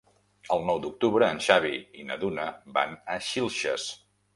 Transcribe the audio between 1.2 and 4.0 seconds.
en Xavi i na Duna van a Xilxes.